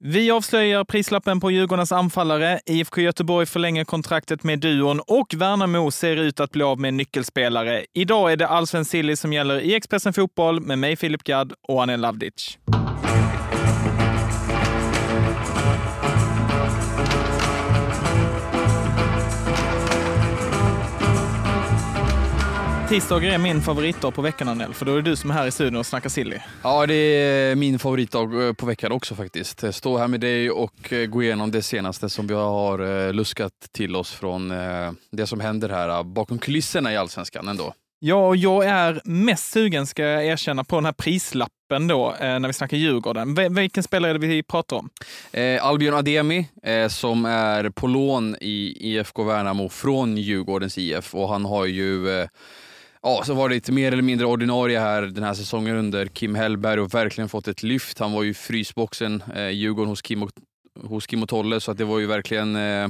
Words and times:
Vi 0.00 0.30
avslöjar 0.30 0.84
prislappen 0.84 1.40
på 1.40 1.50
Djurgårdens 1.50 1.92
anfallare. 1.92 2.60
IFK 2.66 3.00
Göteborg 3.00 3.46
förlänger 3.46 3.84
kontraktet 3.84 4.44
med 4.44 4.58
duon 4.58 5.00
och 5.06 5.34
Värnamo 5.36 5.90
ser 5.90 6.16
ut 6.16 6.40
att 6.40 6.50
bli 6.50 6.62
av 6.62 6.80
med 6.80 6.94
nyckelspelare. 6.94 7.84
Idag 7.94 8.32
är 8.32 8.36
det 8.36 8.48
allsvensk 8.48 8.90
silly 8.90 9.16
som 9.16 9.32
gäller 9.32 9.60
i 9.60 9.74
Expressen 9.74 10.12
Fotboll 10.12 10.60
med 10.60 10.78
mig 10.78 10.96
Filip 10.96 11.24
Gadd 11.24 11.52
och 11.68 11.82
Anel 11.82 12.00
Lavdic. 12.00 12.58
Tisdagar 22.88 23.30
är 23.30 23.38
min 23.38 23.60
favoritdag 23.60 24.14
på 24.14 24.22
veckan 24.22 24.48
Anel, 24.48 24.74
för 24.74 24.86
då 24.86 24.92
är 24.92 24.96
det 24.96 25.02
du 25.02 25.16
som 25.16 25.30
är 25.30 25.34
här 25.34 25.46
i 25.46 25.50
studion 25.50 25.76
och 25.76 25.86
snackar 25.86 26.08
silly. 26.08 26.36
Ja, 26.62 26.86
det 26.86 26.94
är 26.94 27.54
min 27.54 27.78
favoritdag 27.78 28.46
eh, 28.46 28.52
på 28.52 28.66
veckan 28.66 28.92
också 28.92 29.14
faktiskt. 29.14 29.74
Stå 29.74 29.98
här 29.98 30.08
med 30.08 30.20
dig 30.20 30.50
och 30.50 30.92
eh, 30.92 31.06
gå 31.06 31.22
igenom 31.22 31.50
det 31.50 31.62
senaste 31.62 32.08
som 32.08 32.26
vi 32.26 32.34
har 32.34 33.06
eh, 33.06 33.12
luskat 33.12 33.52
till 33.72 33.96
oss 33.96 34.12
från 34.12 34.48
det 35.10 35.26
som 35.26 35.40
händer 35.40 35.68
här 35.68 36.02
bakom 36.02 36.38
kulisserna 36.38 36.92
i 36.92 36.96
Allsvenskan 36.96 37.48
ändå. 37.48 37.74
Ja, 38.00 38.34
jag 38.34 38.66
är 38.66 39.00
mest 39.04 39.52
sugen, 39.52 39.86
ska 39.86 40.02
jag 40.02 40.26
erkänna, 40.26 40.64
på 40.64 40.76
den 40.76 40.84
här 40.84 40.92
prislappen 40.92 41.88
då, 41.88 42.16
när 42.20 42.46
vi 42.46 42.52
snackar 42.52 42.76
Djurgården. 42.76 43.54
Vilken 43.54 43.82
spelare 43.82 44.10
är 44.10 44.18
det 44.18 44.26
vi 44.26 44.42
pratar 44.42 44.76
om? 44.76 44.90
Eh, 45.32 45.64
Albion 45.66 45.94
Ademi, 45.94 46.48
eh, 46.62 46.88
som 46.88 47.24
är 47.24 47.70
på 47.70 47.86
lån 47.86 48.36
i 48.40 48.76
IFK 48.80 49.24
Värnamo 49.24 49.68
från 49.68 50.16
Djurgårdens 50.16 50.78
IF 50.78 51.14
och 51.14 51.28
han 51.28 51.44
har 51.44 51.66
ju 51.66 52.26
ja, 53.02 53.22
så 53.24 53.34
var 53.34 53.48
det 53.48 53.54
lite 53.54 53.72
mer 53.72 53.92
eller 53.92 54.02
mindre 54.02 54.26
ordinarie 54.26 54.80
här 54.80 55.02
den 55.02 55.24
här 55.24 55.34
säsongen 55.34 55.76
under 55.76 56.06
Kim 56.06 56.34
Hellberg 56.34 56.80
och 56.80 56.94
verkligen 56.94 57.28
fått 57.28 57.48
ett 57.48 57.62
lyft. 57.62 57.98
Han 57.98 58.12
var 58.12 58.22
ju 58.22 58.34
frysboxen 58.34 59.22
eh, 59.34 59.48
Djurgården 59.48 59.88
hos 59.88 60.02
Kim 60.02 60.22
och, 60.22 60.30
hos 60.84 61.06
Kim 61.06 61.22
och 61.22 61.28
Tolle, 61.28 61.60
så 61.60 61.70
att 61.70 61.78
det 61.78 61.84
var 61.84 61.98
ju 61.98 62.06
verkligen... 62.06 62.56
Eh, 62.56 62.88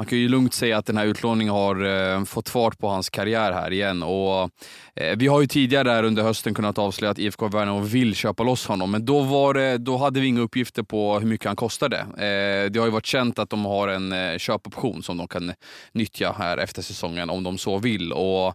man 0.00 0.06
kan 0.06 0.18
ju 0.18 0.28
lugnt 0.28 0.54
säga 0.54 0.78
att 0.78 0.86
den 0.86 0.96
här 0.96 1.06
utlåningen 1.06 1.54
har 1.54 1.84
eh, 1.84 2.24
fått 2.24 2.48
fart 2.48 2.78
på 2.78 2.88
hans 2.88 3.10
karriär 3.10 3.52
här 3.52 3.72
igen. 3.72 4.02
Och, 4.02 4.50
eh, 4.96 5.16
vi 5.16 5.26
har 5.26 5.40
ju 5.40 5.46
tidigare 5.46 5.88
där 5.88 6.02
under 6.02 6.22
hösten 6.22 6.54
kunnat 6.54 6.78
avslöja 6.78 7.10
att 7.10 7.18
IFK 7.18 7.48
Värnamo 7.48 7.80
vill 7.80 8.14
köpa 8.14 8.42
loss 8.42 8.66
honom, 8.66 8.90
men 8.90 9.04
då, 9.04 9.20
var 9.20 9.54
det, 9.54 9.78
då 9.78 9.96
hade 9.96 10.20
vi 10.20 10.26
inga 10.26 10.40
uppgifter 10.40 10.82
på 10.82 11.18
hur 11.18 11.26
mycket 11.26 11.46
han 11.46 11.56
kostade. 11.56 11.98
Eh, 11.98 12.70
det 12.70 12.78
har 12.78 12.86
ju 12.86 12.90
varit 12.90 13.06
känt 13.06 13.38
att 13.38 13.50
de 13.50 13.64
har 13.64 13.88
en 13.88 14.12
eh, 14.12 14.38
köpoption 14.38 15.02
som 15.02 15.16
de 15.16 15.28
kan 15.28 15.52
nyttja 15.92 16.34
här 16.38 16.58
efter 16.58 16.82
säsongen 16.82 17.30
om 17.30 17.42
de 17.42 17.58
så 17.58 17.78
vill. 17.78 18.12
Och 18.12 18.54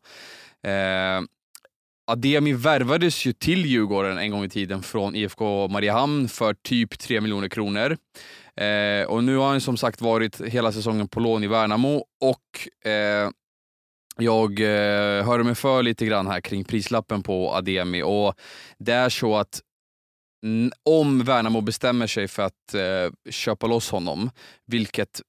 Eh, 0.66 1.22
Ademi 2.08 2.54
värvades 2.54 3.26
ju 3.26 3.34
till 3.34 3.66
Djurgården 3.66 4.18
en 4.18 4.32
gång 4.32 4.44
i 4.44 4.50
tiden 4.50 4.84
från 4.84 5.16
IFK 5.16 5.68
Mariehamn 5.68 6.30
för 6.30 6.54
typ 6.54 7.00
3 7.00 7.22
miljoner 7.22 7.50
kronor. 7.50 7.98
Eh, 8.56 9.08
och 9.08 9.24
nu 9.24 9.38
har 9.38 9.48
han 9.48 9.62
som 9.62 9.78
sagt 9.78 10.02
varit 10.02 10.42
hela 10.42 10.72
säsongen 10.72 11.08
på 11.08 11.20
lån 11.20 11.44
i 11.44 11.48
Värnamo 11.48 12.06
och 12.22 12.88
eh, 12.90 13.30
jag 14.18 14.60
eh, 14.60 15.26
hörde 15.26 15.44
mig 15.44 15.56
för 15.56 15.84
lite 15.84 16.06
grann 16.06 16.28
här 16.28 16.42
kring 16.42 16.64
prislappen 16.64 17.24
på 17.24 17.54
Ademi 17.54 18.04
och 18.04 18.34
det 18.78 18.94
är 18.94 19.10
så 19.10 19.36
att 19.36 19.62
om 20.84 21.24
Värnamo 21.24 21.62
bestämmer 21.62 22.08
sig 22.08 22.28
för 22.28 22.44
att 22.44 22.74
eh, 22.74 23.32
köpa 23.32 23.68
loss 23.68 23.92
honom, 23.92 24.30
vilket 24.66 25.22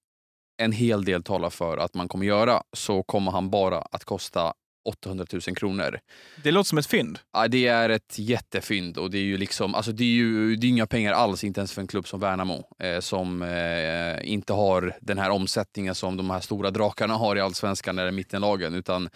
en 0.63 0.73
hel 0.73 1.05
del 1.05 1.23
talar 1.23 1.51
för 1.51 1.79
att 1.79 1.95
man 1.95 2.09
kommer 2.09 2.27
göra, 2.27 2.63
så 2.73 3.03
kommer 3.03 3.33
han 3.33 3.51
bara 3.51 3.79
att 3.79 4.05
kosta 4.05 4.55
800 4.87 5.27
000 5.33 5.41
kronor. 5.41 5.99
Det 6.43 6.51
låter 6.51 6.69
som 6.69 6.79
ett 6.79 6.87
fynd. 6.87 7.19
Ja, 7.33 7.49
det 7.49 7.67
är 7.67 7.89
ett 7.89 8.19
jättefynd 8.19 8.99
och 8.99 9.11
det 9.11 9.19
är 9.19 9.23
ju 9.23 9.39
liksom, 9.39 9.75
alltså 9.75 9.93
det 9.93 10.05
är 10.05 10.15
ju 10.15 10.57
det 10.57 10.67
är 10.67 10.69
inga 10.69 10.87
pengar 10.87 11.13
alls, 11.13 11.45
inte 11.45 11.61
ens 11.61 11.73
för 11.73 11.81
en 11.81 11.87
klubb 11.87 12.09
som 12.09 12.21
Värnamo 12.21 12.65
eh, 12.79 13.01
som 13.01 13.43
eh, 13.43 14.31
inte 14.33 14.53
har 14.53 14.97
den 15.01 15.19
här 15.19 15.31
omsättningen 15.31 15.95
som 15.95 16.17
de 16.17 16.31
här 16.31 16.41
stora 16.41 16.71
drakarna 16.71 17.15
har 17.15 17.37
i 17.37 17.41
allsvenskan 17.41 17.99
eller 17.99 18.13
mittenlagen. 18.13 18.75
Utan, 18.75 19.09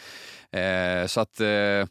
eh, 0.53 1.07
så 1.07 1.21
att 1.21 1.41
eh, 1.41 1.87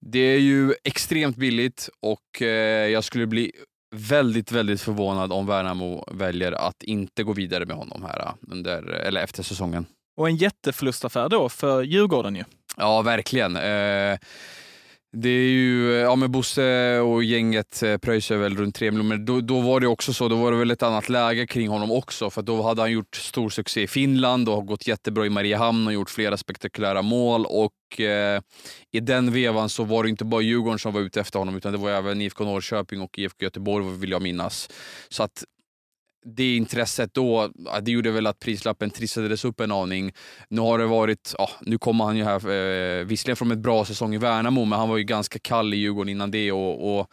det 0.00 0.18
är 0.18 0.38
ju 0.38 0.74
extremt 0.84 1.36
billigt 1.36 1.88
och 2.00 2.42
eh, 2.42 2.88
jag 2.88 3.04
skulle 3.04 3.26
bli 3.26 3.52
väldigt, 3.94 4.52
väldigt 4.52 4.80
förvånad 4.80 5.32
om 5.32 5.46
Värnamo 5.46 6.04
väljer 6.12 6.52
att 6.52 6.82
inte 6.82 7.22
gå 7.22 7.32
vidare 7.32 7.66
med 7.66 7.76
honom 7.76 8.02
här 8.02 8.32
under, 8.50 8.82
eller 8.82 9.22
efter 9.22 9.42
säsongen. 9.42 9.86
Och 10.16 10.28
en 10.28 10.36
jätteförlustaffär 10.36 11.28
då 11.28 11.48
för 11.48 11.82
Djurgården 11.82 12.36
ju. 12.36 12.44
Ja, 12.76 13.02
verkligen. 13.02 13.56
Eh, 13.56 14.18
det 15.12 15.28
är 15.28 15.48
ju, 15.48 15.92
ja 15.92 16.16
men 16.16 16.32
Bosse 16.32 16.98
och 17.00 17.24
gänget 17.24 17.82
eh, 17.82 17.96
pröjsar 17.96 18.36
väl 18.36 18.56
runt 18.56 18.74
3 18.74 18.90
miljoner. 18.90 19.16
Då, 19.16 19.40
då 19.40 19.60
var 19.60 19.80
det 19.80 19.86
också 19.86 20.12
så, 20.12 20.28
då 20.28 20.36
var 20.36 20.52
det 20.52 20.58
väl 20.58 20.70
ett 20.70 20.82
annat 20.82 21.08
läge 21.08 21.46
kring 21.46 21.68
honom 21.68 21.92
också. 21.92 22.30
För 22.30 22.42
då 22.42 22.62
hade 22.62 22.82
han 22.82 22.92
gjort 22.92 23.16
stor 23.16 23.50
succé 23.50 23.82
i 23.82 23.86
Finland 23.86 24.48
och 24.48 24.66
gått 24.66 24.86
jättebra 24.86 25.26
i 25.26 25.30
Mariehamn 25.30 25.86
och 25.86 25.92
gjort 25.92 26.10
flera 26.10 26.36
spektakulära 26.36 27.02
mål. 27.02 27.46
Och 27.46 28.00
eh, 28.00 28.40
i 28.92 29.00
den 29.00 29.32
vevan 29.32 29.68
så 29.68 29.84
var 29.84 30.02
det 30.02 30.10
inte 30.10 30.24
bara 30.24 30.40
Djurgården 30.40 30.78
som 30.78 30.92
var 30.92 31.00
ute 31.00 31.20
efter 31.20 31.38
honom, 31.38 31.56
utan 31.56 31.72
det 31.72 31.78
var 31.78 31.90
även 31.90 32.20
IFK 32.20 32.44
Norrköping 32.44 33.00
och 33.00 33.18
IFK 33.18 33.44
Göteborg 33.44 33.98
vill 33.98 34.10
jag 34.10 34.22
minnas. 34.22 34.68
Så 35.08 35.22
att 35.22 35.44
det 36.26 36.56
intresset 36.56 37.14
då, 37.14 37.50
det 37.82 37.90
gjorde 37.90 38.10
väl 38.10 38.26
att 38.26 38.38
prislappen 38.38 38.90
trissades 38.90 39.44
upp 39.44 39.60
en 39.60 39.72
aning. 39.72 40.12
Nu 40.48 40.60
har 40.60 40.78
det 40.78 40.86
varit, 40.86 41.34
ja, 41.38 41.50
nu 41.60 41.78
kommer 41.78 42.04
han 42.04 42.16
ju 42.16 42.24
här, 42.24 42.36
eh, 42.36 43.04
visserligen 43.04 43.36
från 43.36 43.50
ett 43.50 43.58
bra 43.58 43.84
säsong 43.84 44.14
i 44.14 44.18
Värnamo, 44.18 44.64
men 44.64 44.78
han 44.78 44.88
var 44.88 44.96
ju 44.96 45.04
ganska 45.04 45.38
kall 45.38 45.74
i 45.74 45.76
Djurgården 45.76 46.08
innan 46.08 46.30
det 46.30 46.52
och, 46.52 46.98
och 46.98 47.10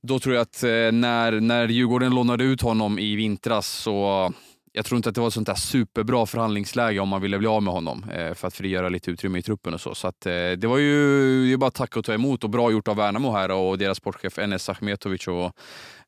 då 0.00 0.18
tror 0.18 0.34
jag 0.34 0.42
att 0.42 0.62
eh, 0.62 0.68
när, 0.92 1.40
när 1.40 1.68
Djurgården 1.68 2.14
lånade 2.14 2.44
ut 2.44 2.60
honom 2.60 2.98
i 2.98 3.16
vintras 3.16 3.68
så 3.68 4.32
jag 4.76 4.84
tror 4.84 4.96
inte 4.96 5.08
att 5.08 5.14
det 5.14 5.20
var 5.20 5.28
ett 5.28 5.34
sånt 5.34 5.46
där 5.46 5.54
superbra 5.54 6.26
förhandlingsläge 6.26 7.00
om 7.00 7.08
man 7.08 7.22
ville 7.22 7.38
bli 7.38 7.48
av 7.48 7.62
med 7.62 7.74
honom 7.74 8.04
eh, 8.10 8.34
för 8.34 8.48
att 8.48 8.54
frigöra 8.54 8.88
lite 8.88 9.10
utrymme 9.10 9.38
i 9.38 9.42
truppen 9.42 9.74
och 9.74 9.80
så. 9.80 9.94
Så 9.94 10.08
att, 10.08 10.26
eh, 10.26 10.32
det 10.32 10.66
var 10.66 10.78
ju 10.78 11.46
det 11.46 11.52
är 11.52 11.56
bara 11.56 11.66
att 11.66 11.74
tacka 11.74 11.98
och 11.98 12.04
ta 12.04 12.14
emot 12.14 12.44
och 12.44 12.50
bra 12.50 12.70
gjort 12.70 12.88
av 12.88 12.96
Värnamo 12.96 13.32
här 13.32 13.50
och 13.50 13.78
deras 13.78 13.96
sportchef 13.96 14.38
Enes 14.38 14.68
Achmetovic 14.68 15.28
att 15.28 15.54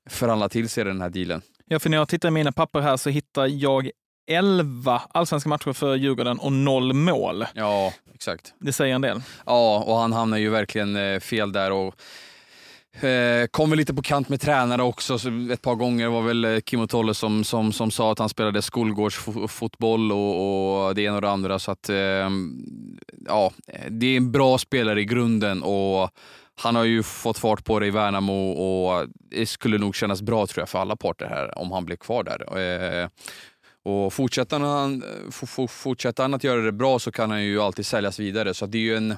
förhandla 0.08 0.48
till 0.48 0.68
sig 0.68 0.84
den 0.84 1.00
här 1.00 1.10
dealen. 1.10 1.42
Ja, 1.68 1.78
för 1.78 1.90
när 1.90 1.96
jag 1.96 2.08
tittar 2.08 2.28
i 2.28 2.32
mina 2.32 2.52
papper 2.52 2.80
här 2.80 2.96
så 2.96 3.10
hittar 3.10 3.46
jag 3.46 3.90
11 4.30 5.02
allsvenska 5.08 5.48
matcher 5.48 5.72
för 5.72 5.94
Djurgården 5.94 6.38
och 6.38 6.52
noll 6.52 6.92
mål. 6.92 7.44
Ja, 7.54 7.92
exakt. 8.14 8.54
Det 8.60 8.72
säger 8.72 8.94
en 8.94 9.00
del. 9.00 9.22
Ja, 9.46 9.84
och 9.86 9.96
han 9.96 10.12
hamnar 10.12 10.38
ju 10.38 10.50
verkligen 10.50 10.96
eh, 10.96 11.20
fel 11.20 11.52
där. 11.52 11.72
och 11.72 11.94
Eh, 13.00 13.46
kom 13.50 13.70
väl 13.70 13.76
lite 13.78 13.94
på 13.94 14.02
kant 14.02 14.28
med 14.28 14.40
tränare 14.40 14.82
också. 14.82 15.18
Så 15.18 15.28
ett 15.52 15.62
par 15.62 15.74
gånger 15.74 16.08
var 16.08 16.22
väl 16.22 16.44
eh, 16.44 16.60
Kim 16.60 16.88
Tolle 16.88 17.14
som, 17.14 17.44
som, 17.44 17.72
som 17.72 17.90
sa 17.90 18.12
att 18.12 18.18
han 18.18 18.28
spelade 18.28 18.62
skolgårdsfotboll 18.62 20.12
och, 20.12 20.86
och 20.86 20.94
det 20.94 21.02
ena 21.02 21.16
och 21.16 21.22
det 21.22 21.30
andra. 21.30 21.58
Så 21.58 21.70
att, 21.70 21.88
eh, 21.88 22.30
ja, 23.26 23.52
det 23.90 24.06
är 24.06 24.16
en 24.16 24.32
bra 24.32 24.58
spelare 24.58 25.00
i 25.00 25.04
grunden 25.04 25.62
och 25.62 26.10
han 26.60 26.76
har 26.76 26.84
ju 26.84 27.02
fått 27.02 27.38
fart 27.38 27.64
på 27.64 27.80
det 27.80 27.86
i 27.86 27.90
Värnamo 27.90 28.50
och 28.50 29.08
det 29.30 29.46
skulle 29.46 29.78
nog 29.78 29.96
kännas 29.96 30.22
bra 30.22 30.46
tror 30.46 30.62
jag 30.62 30.68
för 30.68 30.78
alla 30.78 30.96
parter 30.96 31.26
här 31.26 31.58
om 31.58 31.72
han 31.72 31.84
blir 31.84 31.96
kvar 31.96 32.24
där. 32.24 32.58
Eh, 32.58 33.08
och 33.84 34.12
fortsätter 34.12 34.58
han, 34.58 35.04
fortsätter 35.68 36.22
han 36.22 36.34
att 36.34 36.44
göra 36.44 36.60
det 36.60 36.72
bra 36.72 36.98
så 36.98 37.12
kan 37.12 37.30
han 37.30 37.44
ju 37.44 37.60
alltid 37.60 37.86
säljas 37.86 38.18
vidare. 38.18 38.54
Så 38.54 38.66
det 38.66 38.78
är 38.78 38.82
ju 38.82 38.96
en, 38.96 39.16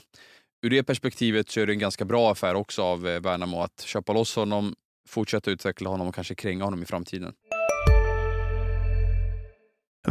ur 0.63 0.71
det 0.71 0.83
perspektivet 0.83 1.51
så 1.51 1.61
är 1.61 1.67
det 1.67 1.73
en 1.73 1.79
ganska 1.79 2.05
bra 2.05 2.33
affär 2.33 2.55
också 2.55 2.83
av 2.83 3.09
eh, 3.09 3.21
Värnamo 3.21 3.63
att 3.63 3.81
köpa 3.81 4.13
loss 4.13 4.37
honom, 4.37 4.75
fortsätta 5.09 5.51
utveckla 5.51 5.91
honom 5.91 6.09
och 6.09 6.15
kanske 6.15 6.35
kränga 6.35 6.65
honom 6.65 6.83
i 6.83 6.87
framtiden. 6.87 7.33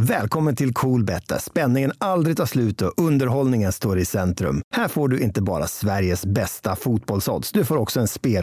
Välkommen 0.00 0.56
till 0.56 0.74
Coolbet 0.74 1.28
där 1.28 1.38
spänningen 1.38 1.92
aldrig 1.98 2.36
tar 2.36 2.46
slut 2.46 2.82
och 2.82 2.92
underhållningen 2.96 3.72
står 3.72 3.98
i 3.98 4.04
centrum. 4.04 4.62
Här 4.74 4.88
får 4.88 5.08
du 5.08 5.20
inte 5.20 5.42
bara 5.42 5.66
Sveriges 5.66 6.26
bästa 6.26 6.76
fotbollsodds, 6.76 7.52
du 7.52 7.64
får 7.64 7.76
också 7.76 8.00
en 8.00 8.08
spel... 8.08 8.42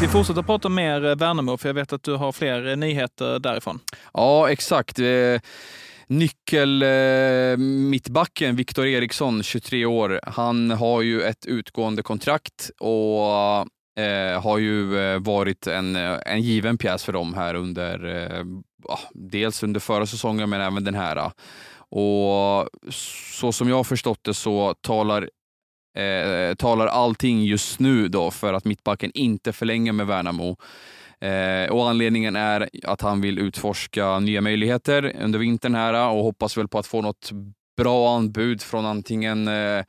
Vi 0.00 0.08
fortsätter 0.08 0.42
prata 0.42 0.68
mer 0.68 1.04
eh, 1.04 1.16
Värnamo, 1.16 1.56
för 1.56 1.68
jag 1.68 1.74
vet 1.74 1.92
att 1.92 2.02
du 2.02 2.14
har 2.14 2.32
fler 2.32 2.68
eh, 2.68 2.76
nyheter 2.76 3.38
därifrån. 3.38 3.80
Ja, 4.14 4.50
exakt. 4.50 4.98
Eh, 4.98 5.40
nyckel 6.06 6.84
mittbacken 7.58 8.56
Viktor 8.56 8.86
Eriksson, 8.86 9.42
23 9.42 9.86
år, 9.86 10.20
han 10.22 10.70
har 10.70 11.02
ju 11.02 11.22
ett 11.22 11.46
utgående 11.46 12.02
kontrakt 12.02 12.70
och 12.80 13.66
eh, 13.96 14.42
har 14.42 14.58
ju 14.58 14.98
eh, 14.98 15.18
varit 15.20 15.66
en, 15.66 15.96
eh, 15.96 16.18
en 16.26 16.42
given 16.42 16.78
pjäs 16.78 17.04
för 17.04 17.12
dem 17.12 17.34
här 17.34 17.54
under, 17.54 18.04
eh, 18.04 18.44
ah, 18.88 19.00
dels 19.14 19.62
under 19.62 19.80
förra 19.80 20.06
säsongen 20.06 20.50
men 20.50 20.60
även 20.60 20.84
den 20.84 20.94
här. 20.94 21.30
Och 21.88 22.68
så 23.34 23.52
som 23.52 23.68
jag 23.68 23.76
har 23.76 23.84
förstått 23.84 24.24
det 24.24 24.34
så 24.34 24.74
talar 24.74 25.30
eh, 25.96 26.54
talar 26.54 26.86
allting 26.86 27.44
just 27.44 27.80
nu 27.80 28.08
då 28.08 28.30
för 28.30 28.54
att 28.54 28.64
mittbacken 28.64 29.10
inte 29.14 29.52
förlänger 29.52 29.92
med 29.92 30.06
Värnamo. 30.06 30.56
Eh, 31.20 31.70
och 31.72 31.88
anledningen 31.88 32.36
är 32.36 32.68
att 32.84 33.00
han 33.00 33.20
vill 33.20 33.38
utforska 33.38 34.18
nya 34.18 34.40
möjligheter 34.40 35.16
under 35.20 35.38
vintern 35.38 35.74
här 35.74 36.10
och 36.10 36.24
hoppas 36.24 36.56
väl 36.56 36.68
på 36.68 36.78
att 36.78 36.86
få 36.86 37.02
något 37.02 37.30
bra 37.76 38.16
anbud 38.16 38.62
från 38.62 38.86
antingen 38.86 39.48
eh, 39.48 39.84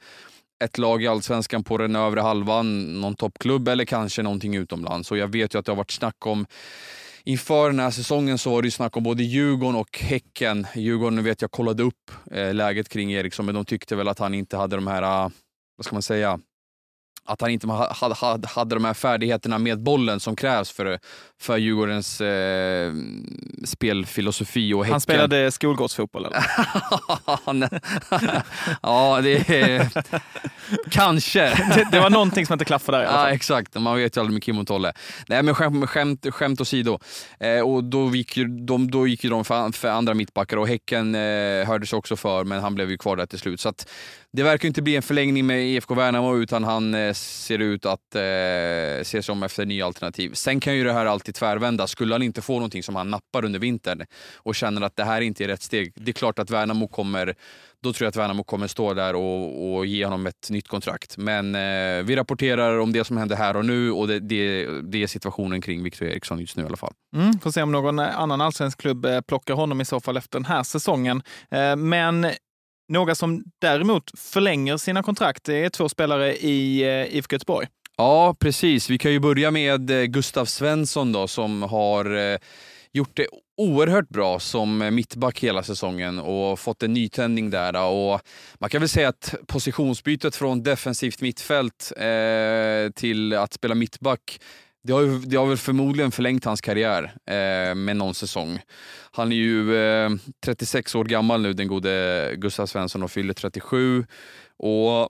ett 0.64 0.78
lag 0.78 1.04
i 1.04 1.08
allsvenskan 1.08 1.64
på 1.64 1.78
den 1.78 1.96
övre 1.96 2.22
halvan, 2.22 3.00
någon 3.02 3.16
toppklubb 3.16 3.68
eller 3.68 3.86
kanske 3.86 4.24
någonting 4.24 4.56
utomlands. 4.56 5.12
Och 5.12 5.18
jag 5.18 5.28
vet 5.28 5.56
ju 5.56 5.60
att 5.60 5.66
det 5.66 5.72
har 5.72 5.78
varit 5.78 5.92
snack 5.92 6.26
om 6.26 6.46
Inför 7.28 7.70
den 7.70 7.80
här 7.80 7.92
säsongen 7.92 8.38
så 8.38 8.50
var 8.50 8.62
det 8.62 8.66
ju 8.66 8.72
snack 8.72 8.98
om 8.98 9.04
både 9.04 9.24
Djurgården 9.24 9.76
och 9.76 10.00
Häcken. 10.00 10.68
Djurgården 10.76 11.24
vet 11.24 11.42
jag 11.42 11.52
kollade 11.52 11.84
upp 11.84 12.12
eh, 12.32 12.54
läget 12.54 12.90
kring 12.90 13.14
Eriksson, 13.14 13.46
men 13.46 13.56
de 13.56 13.66
tyckte 13.66 13.96
väl 13.96 14.08
att 14.08 14.20
han 14.20 14.34
inte 14.34 14.58
hade 14.58 14.76
de 14.76 14.88
här, 14.88 15.02
eh, 15.02 15.30
vad 15.78 15.86
ska 15.86 15.96
man 15.96 16.02
säga, 16.02 16.40
att 17.28 17.42
han 17.42 17.50
inte 17.50 17.68
hade, 17.68 18.16
hade, 18.16 18.48
hade 18.48 18.76
de 18.76 18.86
här 18.86 18.94
färdigheterna 18.94 19.58
med 19.58 19.80
bollen 19.80 20.20
som 20.20 20.36
krävs 20.36 20.72
för, 20.72 21.00
för 21.42 21.58
Djurgårdens 21.58 22.22
eh, 22.22 22.94
spelfilosofi. 23.66 24.74
Och 24.74 24.84
häcken. 24.84 24.92
Han 24.92 25.02
spelade 25.02 25.52
skolgårdsfotboll 25.52 26.26
eller? 26.26 26.46
ja, 28.82 29.20
det 29.24 29.50
är... 29.50 29.90
Kanske. 30.90 31.42
det, 31.76 31.88
det, 31.92 32.00
var 32.00 32.10
någonting 32.10 32.46
som 32.46 32.54
inte 32.54 32.66
klaffade 32.66 32.98
där 32.98 33.04
i 33.04 33.08
alla 33.08 33.18
fall. 33.18 33.28
Ja, 33.28 33.36
exakt. 33.36 33.76
Man 33.76 33.98
vet 33.98 34.18
ju 34.18 34.22
aldrig 34.22 34.34
med 34.34 34.44
Kim 34.44 34.58
och 34.60 34.68
Tolle. 34.68 34.94
Nej, 35.28 35.44
men 35.44 35.56
skämt, 35.56 35.90
skämt, 35.90 36.26
skämt 36.30 36.62
åsido. 36.62 37.00
Eh, 37.40 37.62
och 37.62 37.84
då 37.84 38.16
gick, 38.16 38.38
ju, 38.38 38.48
de, 38.48 38.92
då 38.92 39.08
gick 39.08 39.24
ju 39.24 39.30
de 39.30 39.46
för, 39.46 39.72
för 39.72 39.88
andra 39.88 40.14
mittbackar 40.14 40.58
och 40.58 40.68
Häcken 40.68 41.16
eh, 41.16 41.68
hördes 41.68 41.94
också 41.94 42.16
för, 42.16 42.44
men 42.44 42.62
han 42.62 42.76
blev 42.76 42.92
ju 42.92 42.98
kvar 42.98 43.16
där 43.16 43.26
till 43.26 43.40
slut. 43.40 43.60
Så 43.60 43.70
att, 43.70 43.90
det 44.34 44.44
verkar 44.44 44.68
inte 44.68 44.82
bli 44.82 44.96
en 44.96 45.02
förlängning 45.02 45.46
med 45.46 45.68
IFK 45.68 45.96
Värnamo 45.96 46.38
utan 46.38 46.64
han 46.64 46.94
eh, 46.94 47.14
ser 47.18 47.60
ut 47.60 47.86
att 47.86 48.16
eh, 48.16 49.04
se 49.04 49.24
sig 49.24 49.32
om 49.32 49.44
efter 49.44 49.66
nya 49.66 49.86
alternativ. 49.86 50.34
Sen 50.34 50.60
kan 50.60 50.76
ju 50.76 50.84
det 50.84 50.94
här 50.94 51.06
alltid 51.06 51.36
tvärvända. 51.36 51.88
Skulle 51.88 52.14
han 52.14 52.22
inte 52.22 52.42
få 52.42 52.54
någonting 52.54 52.84
som 52.84 52.96
han 52.96 53.10
nappar 53.10 53.46
under 53.46 53.60
vintern 53.60 54.06
och 54.36 54.56
känner 54.56 54.82
att 54.82 54.96
det 54.96 55.04
här 55.04 55.22
inte 55.22 55.44
är 55.44 55.48
rätt 55.48 55.62
steg. 55.62 55.94
Det 55.96 56.12
är 56.12 56.14
klart 56.14 56.40
att 56.40 56.50
Värnamo 56.50 56.88
kommer 56.88 57.36
då 57.84 57.94
tror 57.94 58.06
jag 58.06 58.10
att 58.10 58.16
Värnamo 58.16 58.44
kommer 58.44 58.68
stå 58.68 58.94
där 58.94 59.16
och, 59.16 59.74
och 59.74 59.86
ge 59.86 60.06
honom 60.06 60.28
ett 60.28 60.50
nytt 60.50 60.68
kontrakt. 60.68 61.18
Men 61.18 61.56
eh, 61.56 62.04
vi 62.04 62.16
rapporterar 62.16 62.80
om 62.80 62.94
det 62.94 63.04
som 63.04 63.18
händer 63.18 63.36
här 63.36 63.56
och 63.56 63.66
nu 63.66 63.92
och 63.92 64.08
det, 64.08 64.20
det, 64.20 64.68
det 64.82 65.04
är 65.04 65.08
situationen 65.08 65.62
kring 65.62 65.84
Victor 65.84 66.08
Eriksson 66.08 66.40
just 66.40 66.58
nu 66.58 66.64
i 66.64 66.66
alla 66.66 66.78
fall. 66.78 66.94
Mm, 67.16 67.40
får 67.40 67.52
se 67.52 67.62
om 67.62 67.72
någon 67.72 68.00
annan 68.00 68.42
allsvensk 68.42 68.82
klubb 68.82 69.06
eh, 69.06 69.22
plockar 69.22 69.54
honom 69.54 69.82
i 69.82 69.86
så 69.86 70.00
fall 70.00 70.18
efter 70.18 70.40
den 70.40 70.46
här 70.46 70.64
säsongen. 70.64 71.22
Eh, 71.52 71.76
men 71.76 72.28
några 72.88 73.16
som 73.16 73.44
däremot 73.62 74.12
förlänger 74.20 74.78
sina 74.78 75.04
kontrakt 75.04 75.44
det 75.44 75.66
är 75.66 75.70
två 75.70 75.90
spelare 75.90 76.36
i 76.36 76.84
eh, 76.84 77.16
IFK 77.16 77.34
Göteborg. 77.34 77.68
Ja, 77.98 78.36
precis. 78.40 78.90
Vi 78.90 78.98
kan 78.98 79.12
ju 79.12 79.20
börja 79.20 79.52
med 79.52 79.92
eh, 79.92 80.04
Gustav 80.04 80.46
Svensson 80.46 81.12
då, 81.12 81.28
som 81.28 81.64
har 81.64 82.16
eh, 82.16 82.38
gjort 82.94 83.12
det 83.14 83.28
oerhört 83.58 84.10
bra 84.10 84.40
som 84.40 84.96
mittback 84.96 85.40
hela 85.40 85.64
säsongen 85.64 86.20
och 86.20 86.60
fått 86.60 86.84
en 86.84 86.94
nytändning 86.94 87.50
där. 87.50 87.86
Och 87.86 88.22
man 88.60 88.70
kan 88.70 88.82
väl 88.82 88.90
säga 88.90 89.10
att 89.10 89.36
positionsbytet 89.48 90.36
från 90.36 90.64
defensivt 90.64 91.22
mittfält 91.22 91.92
eh, 91.98 92.92
till 92.96 93.34
att 93.34 93.54
spela 93.54 93.76
mittback 93.76 94.40
det 94.88 94.94
har, 94.94 95.28
det 95.28 95.38
har 95.38 95.46
väl 95.46 95.58
förmodligen 95.58 96.12
förlängt 96.12 96.46
hans 96.46 96.62
karriär 96.62 97.04
eh, 97.04 97.76
med 97.76 97.98
någon 97.98 98.14
säsong. 98.14 98.60
Han 99.12 99.32
är 99.32 99.36
ju 99.36 99.76
eh, 99.76 100.10
36 100.46 100.96
år 100.96 101.06
gammal 101.06 101.42
nu, 101.42 101.54
den 101.54 101.68
gode 101.68 102.34
Gustav 102.38 102.66
Svensson, 102.66 103.04
och 103.04 103.12
fyller 103.12 103.34
37. 103.34 104.06
Och 104.58 105.10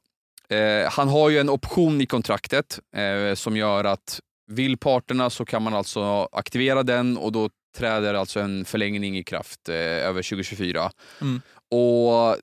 eh, 0.55 0.91
Han 0.91 1.07
har 1.07 1.29
ju 1.29 1.39
en 1.39 1.49
option 1.49 2.01
i 2.01 2.05
kontraktet 2.05 2.79
eh, 2.95 3.35
som 3.35 3.57
gör 3.57 3.83
att 3.83 4.19
vill 4.47 4.77
parterna 4.77 5.29
så 5.29 5.45
kan 5.45 5.63
man 5.63 5.73
alltså 5.73 6.29
aktivera 6.31 6.83
den 6.83 7.17
och 7.17 7.31
då 7.31 7.49
träder 7.77 8.13
alltså 8.13 8.39
en 8.39 8.65
förlängning 8.65 9.17
i 9.17 9.23
kraft 9.23 9.69
eh, 9.69 9.75
över 9.75 10.23
2024. 10.23 10.91
Mm. 11.21 11.41
Och 11.71 12.37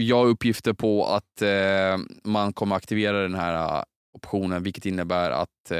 jag 0.00 0.16
har 0.16 0.26
uppgifter 0.26 0.72
på 0.72 1.06
att 1.06 1.42
eh, 1.42 1.98
man 2.24 2.52
kommer 2.52 2.76
aktivera 2.76 3.22
den 3.22 3.34
här 3.34 3.84
optionen, 4.14 4.62
vilket 4.62 4.86
innebär 4.86 5.30
att 5.30 5.70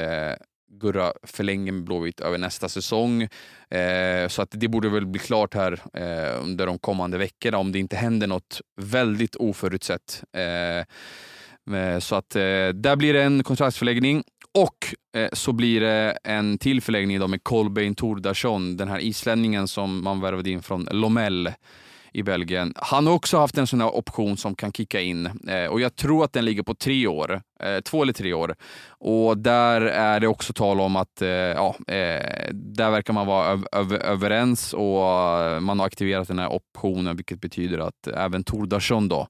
Gurra 0.75 1.13
förlänger 1.23 1.73
med 1.73 1.85
Blåvitt 1.85 2.21
över 2.21 2.39
nästa 2.39 2.69
säsong. 2.69 3.23
Eh, 3.71 4.29
så 4.29 4.43
att 4.43 4.49
det 4.51 4.69
borde 4.69 4.89
väl 4.89 5.07
bli 5.07 5.19
klart 5.19 5.55
här 5.55 5.73
eh, 5.95 6.43
under 6.43 6.67
de 6.67 6.79
kommande 6.79 7.19
veckorna 7.19 7.59
om 7.59 7.73
det 7.73 7.79
inte 7.79 7.97
händer 7.97 8.27
något 8.27 8.61
väldigt 8.77 9.37
oförutsett. 9.37 10.25
Eh, 10.37 10.79
eh 11.77 11.99
så 11.99 12.15
att 12.15 12.37
eh, 12.37 12.69
där 12.69 12.97
blir 12.97 13.13
det 13.13 13.23
en 13.23 13.43
kontraktsförläggning 13.43 14.23
och 14.55 14.95
eh, 15.21 15.29
så 15.33 15.53
blir 15.53 15.81
det 15.81 16.19
en 16.25 16.59
till 16.59 16.81
förläggning 16.81 17.17
idag 17.17 17.31
med 17.31 17.45
Kolbeinn 17.45 17.95
Tordarsson, 17.95 18.77
den 18.77 18.89
här 18.89 18.99
islänningen 18.99 19.69
som 19.69 20.05
man 20.05 20.21
värvade 20.21 20.51
in 20.51 20.63
från 20.63 20.89
Lomell 20.91 21.51
i 22.13 22.23
Belgien. 22.23 22.73
Han 22.77 23.07
har 23.07 23.15
också 23.15 23.39
haft 23.39 23.59
en 23.59 23.67
sån 23.67 23.81
här 23.81 23.97
option 23.97 24.37
som 24.37 24.55
kan 24.55 24.73
kicka 24.73 25.01
in 25.01 25.27
eh, 25.49 25.67
och 25.67 25.81
jag 25.81 25.97
tror 25.97 26.25
att 26.25 26.33
den 26.33 26.45
ligger 26.45 26.63
på 26.63 26.75
tre 26.75 27.07
år. 27.07 27.43
Eh, 27.61 27.81
två 27.81 28.03
eller 28.03 28.13
tre 28.13 28.33
år. 28.33 28.55
Och 28.89 29.39
där 29.39 29.81
är 29.81 30.21
det 30.21 30.27
också 30.27 30.53
tal 30.53 30.81
om 30.81 30.97
att 30.97 31.23
eh, 31.23 31.29
ja, 31.29 31.77
eh, 31.79 32.51
där 32.53 32.91
verkar 32.91 33.13
man 33.13 33.27
vara 33.27 33.61
öv 33.73 33.93
överens 33.93 34.73
och 34.73 35.63
man 35.63 35.79
har 35.79 35.87
aktiverat 35.87 36.29
den 36.29 36.39
här 36.39 36.53
optionen 36.53 37.17
vilket 37.17 37.41
betyder 37.41 37.79
att 37.79 38.07
även 38.07 38.45
Tordarsson 38.45 39.09
då 39.09 39.29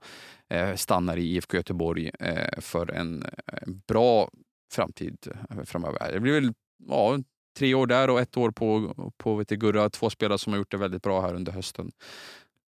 eh, 0.53 0.75
stannar 0.75 1.17
i 1.17 1.23
IFK 1.23 1.57
Göteborg 1.57 2.11
eh, 2.21 2.61
för 2.61 2.91
en 2.91 3.23
eh, 3.23 3.69
bra 3.89 4.29
framtid 4.73 5.17
eh, 5.51 5.65
framöver. 5.65 6.13
Det 6.13 6.21
blir 6.21 6.33
väl 6.33 6.53
ja, 6.89 7.19
tre 7.59 7.75
år 7.75 7.87
där 7.87 8.11
och 8.11 8.21
ett 8.21 8.37
år 8.37 8.51
på, 8.51 8.95
på 9.17 9.35
vet 9.35 9.49
Gurra. 9.49 9.91
Två 9.91 10.11
spelare 10.11 10.39
som 10.39 10.53
har 10.53 10.59
gjort 10.59 10.71
det 10.71 10.77
väldigt 10.77 11.03
bra 11.03 11.21
här 11.21 11.35
under 11.35 11.53
hösten. 11.53 11.91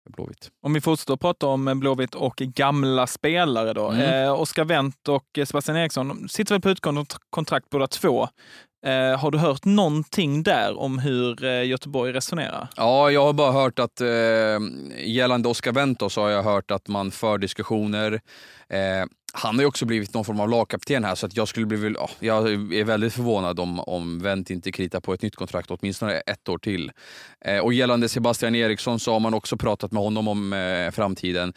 Blåvitt. 0.10 0.50
Om 0.64 0.74
vi 0.74 0.82
fortsätter 0.82 1.14
att 1.14 1.20
prata 1.20 1.48
om 1.48 1.80
Blåvitt 1.80 2.16
och 2.16 2.36
gamla 2.36 3.08
spelare 3.08 3.74
då. 3.74 3.90
Mm. 3.90 4.24
Eh, 4.24 4.42
Oskar 4.42 4.66
Wendt 4.66 5.08
och 5.08 5.40
Sebastian 5.48 5.78
Eriksson 5.78 6.30
sitter 6.30 6.56
väl 6.56 6.62
på 6.62 6.70
utgående 6.70 7.06
kontrakt 7.30 7.70
båda 7.70 7.88
två. 7.88 8.28
Eh, 8.86 9.20
har 9.20 9.32
du 9.32 9.38
hört 9.38 9.66
någonting 9.66 10.44
där 10.44 10.80
om 10.80 11.00
hur 11.00 11.44
eh, 11.44 11.66
Göteborg 11.66 12.12
resonerar? 12.12 12.68
Ja, 12.76 13.12
jag 13.12 13.26
har 13.26 13.34
bara 13.34 13.52
hört 13.52 13.80
att 13.80 14.02
eh, 14.02 14.08
gällande 15.06 15.50
Oskar 15.50 15.72
Wendt 15.72 16.12
så 16.12 16.22
har 16.22 16.30
jag 16.30 16.44
hört 16.44 16.72
att 16.72 16.88
man 16.88 17.12
för 17.12 17.38
diskussioner. 17.38 18.22
Han 19.36 19.56
har 19.56 19.62
ju 19.62 19.68
också 19.68 19.86
blivit 19.86 20.14
någon 20.14 20.26
form 20.26 20.40
av 20.40 20.50
lagkapten 20.50 21.04
här 21.04 21.16
så 21.16 21.26
att 21.26 21.38
jag 21.38 21.48
skulle 21.48 21.66
bli, 21.66 21.94
ja, 21.96 22.10
jag 22.20 22.52
är 22.74 22.84
väldigt 22.84 23.14
förvånad 23.14 23.60
om, 23.60 23.80
om 23.80 24.20
Wendt 24.20 24.50
inte 24.50 24.72
kritar 24.72 25.00
på 25.00 25.14
ett 25.14 25.22
nytt 25.22 25.36
kontrakt 25.36 25.72
åtminstone 25.72 26.14
ett 26.14 26.50
år 26.50 26.58
till. 26.58 26.92
Eh, 27.46 27.60
och 27.60 27.74
gällande 27.74 28.10
Sebastian 28.10 28.56
Eriksson 28.56 29.00
så 29.00 29.14
har 29.14 29.20
man 29.20 29.34
också 29.34 29.58
pratat 29.58 29.92
med 29.92 30.04
honom 30.04 30.28
om 30.28 30.54
eh, 30.54 30.92
framtiden. 30.92 31.54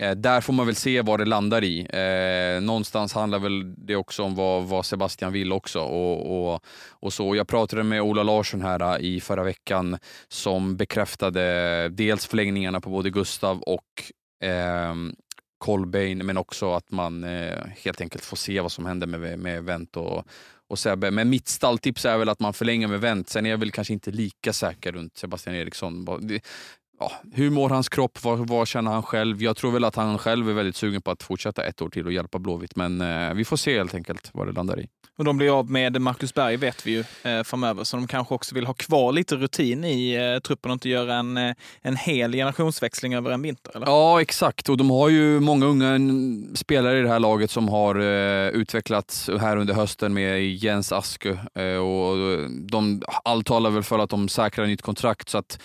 Eh, 0.00 0.10
där 0.10 0.40
får 0.40 0.52
man 0.52 0.66
väl 0.66 0.74
se 0.74 1.02
vad 1.02 1.20
det 1.20 1.24
landar 1.24 1.64
i. 1.64 1.80
Eh, 1.80 2.62
någonstans 2.62 3.14
handlar 3.14 3.38
väl 3.38 3.74
det 3.86 3.96
också 3.96 4.22
om 4.22 4.34
vad, 4.34 4.64
vad 4.64 4.86
Sebastian 4.86 5.32
vill 5.32 5.52
också. 5.52 5.80
Och, 5.80 6.52
och, 6.52 6.64
och, 6.90 7.12
så. 7.12 7.36
Jag 7.36 7.48
pratade 7.48 7.82
med 7.82 8.02
Ola 8.02 8.22
Larsson 8.22 8.62
här 8.62 8.94
eh, 8.94 9.04
i 9.06 9.20
förra 9.20 9.42
veckan 9.42 9.98
som 10.28 10.76
bekräftade 10.76 11.88
dels 11.88 12.26
förlängningarna 12.26 12.80
på 12.80 12.90
både 12.90 13.10
Gustav 13.10 13.60
och 13.60 13.82
ehm, 14.42 15.14
Colbain, 15.66 16.26
men 16.26 16.36
också 16.36 16.72
att 16.72 16.90
man 16.90 17.24
eh, 17.24 17.58
helt 17.84 18.00
enkelt 18.00 18.24
får 18.24 18.36
se 18.36 18.60
vad 18.60 18.72
som 18.72 18.86
händer 18.86 19.06
med, 19.06 19.38
med 19.38 19.64
Wendt 19.64 19.96
och, 19.96 20.24
och 20.68 20.78
Sebbe. 20.78 21.10
Men 21.10 21.30
mitt 21.30 21.48
stalltips 21.48 22.04
är 22.04 22.18
väl 22.18 22.28
att 22.28 22.40
man 22.40 22.52
förlänger 22.52 22.88
med 22.88 23.00
Wendt. 23.00 23.28
Sen 23.28 23.46
är 23.46 23.50
jag 23.50 23.58
väl 23.58 23.70
kanske 23.70 23.92
inte 23.92 24.10
lika 24.10 24.52
säker 24.52 24.92
runt 24.92 25.16
Sebastian 25.16 25.56
Eriksson. 25.56 26.04
Ja, 26.98 27.12
hur 27.32 27.50
mår 27.50 27.68
hans 27.68 27.88
kropp? 27.88 28.24
Vad, 28.24 28.48
vad, 28.48 28.68
känner 28.68 28.90
han 28.90 29.02
själv? 29.02 29.42
Jag 29.42 29.56
tror 29.56 29.72
väl 29.72 29.84
att 29.84 29.96
han 29.96 30.18
själv 30.18 30.48
är 30.48 30.52
väldigt 30.52 30.76
sugen 30.76 31.02
på 31.02 31.10
att 31.10 31.22
fortsätta 31.22 31.64
ett 31.64 31.82
år 31.82 31.88
till 31.88 32.06
och 32.06 32.12
hjälpa 32.12 32.38
Blåvitt. 32.38 32.76
Men 32.76 33.00
eh, 33.00 33.34
vi 33.34 33.44
får 33.44 33.56
se 33.56 33.78
helt 33.78 33.94
enkelt 33.94 34.30
vad 34.32 34.46
det 34.46 34.52
landar 34.52 34.80
i. 34.80 34.88
Och 35.18 35.24
de 35.24 35.36
blir 35.36 35.58
av 35.58 35.70
med 35.70 36.00
Marcus 36.00 36.34
Berg 36.34 36.56
vet 36.56 36.86
vi 36.86 36.90
ju 36.90 37.30
eh, 37.30 37.42
framöver, 37.42 37.84
så 37.84 37.96
de 37.96 38.06
kanske 38.06 38.34
också 38.34 38.54
vill 38.54 38.66
ha 38.66 38.74
kvar 38.74 39.12
lite 39.12 39.36
rutin 39.36 39.84
i 39.84 40.14
eh, 40.14 40.40
truppen 40.40 40.70
och 40.70 40.74
inte 40.74 40.88
göra 40.88 41.14
en, 41.14 41.36
eh, 41.36 41.54
en 41.82 41.96
hel 41.96 42.32
generationsväxling 42.32 43.14
över 43.14 43.30
en 43.30 43.42
vinter. 43.42 43.76
Eller? 43.76 43.86
Ja, 43.86 44.20
exakt. 44.20 44.68
Och 44.68 44.76
de 44.76 44.90
har 44.90 45.08
ju 45.08 45.40
många 45.40 45.66
unga 45.66 45.98
spelare 46.54 46.98
i 46.98 47.02
det 47.02 47.08
här 47.08 47.20
laget 47.20 47.50
som 47.50 47.68
har 47.68 47.94
eh, 47.94 48.48
utvecklats 48.48 49.30
här 49.40 49.56
under 49.56 49.74
hösten 49.74 50.14
med 50.14 50.46
Jens 50.54 50.92
Askö. 50.92 51.36
Eh, 51.54 51.76
och 51.76 52.16
de, 52.50 53.02
allt 53.24 53.46
talar 53.46 53.70
väl 53.70 53.82
för 53.82 53.98
att 53.98 54.10
de 54.10 54.28
säkrar 54.28 54.66
nytt 54.66 54.82
kontrakt, 54.82 55.28
så 55.28 55.38
att 55.38 55.58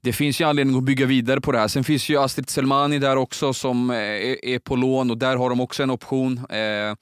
det 0.00 0.12
finns 0.12 0.40
ju 0.40 0.44
anledning 0.44 0.76
och 0.78 0.84
bygga 0.84 1.06
vidare 1.06 1.40
på 1.40 1.52
det 1.52 1.58
här. 1.58 1.68
Sen 1.68 1.84
finns 1.84 2.08
ju 2.08 2.18
Astrid 2.18 2.50
Selmani 2.50 2.98
där 2.98 3.16
också 3.16 3.52
som 3.52 3.90
eh, 3.90 3.96
är, 3.96 4.58
på 4.58 4.76
lån 4.76 5.10
och 5.10 5.18
där 5.18 5.36
har 5.36 5.50
de 5.50 5.60
också 5.60 5.82
en 5.82 5.90
option. 5.90 6.38
Eh, 6.38 6.94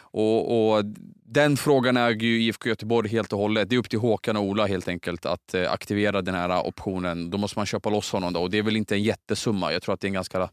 och, 0.00 0.74
och 0.76 0.84
den 1.24 1.56
frågan 1.56 1.96
äger 1.96 2.26
ju 2.26 2.42
IFK 2.42 2.68
Göteborg 2.68 3.08
helt 3.08 3.32
och 3.32 3.38
hållet. 3.38 3.68
Det 3.68 3.76
är 3.76 3.78
upp 3.78 3.90
till 3.90 3.98
Håkan 3.98 4.36
och 4.36 4.42
Ola 4.42 4.66
helt 4.66 4.88
enkelt 4.88 5.26
att 5.26 5.54
eh, 5.54 5.72
aktivera 5.72 6.22
den 6.22 6.34
här 6.34 6.66
optionen. 6.66 7.30
Då 7.30 7.38
måste 7.38 7.58
man 7.58 7.66
köpa 7.66 7.90
loss 7.90 8.12
honom 8.12 8.32
då 8.32 8.40
och 8.40 8.50
det 8.50 8.58
är 8.58 8.62
väl 8.62 8.76
inte 8.76 8.94
en 8.94 9.02
jättesumma. 9.02 9.72
Jag 9.72 9.82
tror 9.82 9.94
att 9.94 10.00
det 10.00 10.06
är 10.06 10.08
en 10.08 10.14
ganska 10.14 10.48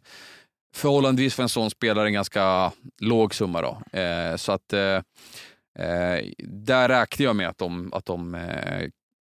förhållandevis 0.75 1.35
för 1.35 1.43
en 1.43 1.49
sån 1.49 1.69
spelare 1.69 2.07
en 2.07 2.13
ganska 2.13 2.71
låg 3.01 3.35
summa. 3.35 3.61
Då. 3.61 3.99
Eh, 3.99 4.35
så 4.35 4.51
att 4.51 4.73
eh, 4.73 4.95
eh 5.79 6.25
där 6.47 6.89
räknar 6.89 7.25
jag 7.25 7.35
med 7.35 7.49
att 7.49 7.57
de, 7.57 7.93
att 7.93 8.05
de, 8.05 8.37